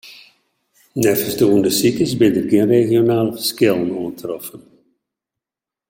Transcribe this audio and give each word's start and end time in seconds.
Neffens 1.01 1.37
de 1.39 1.45
ûndersikers 1.55 2.13
binne 2.19 2.35
der 2.35 2.45
gjin 2.51 2.73
regionale 2.75 3.31
ferskillen 3.35 3.89
oantroffen. 3.99 4.61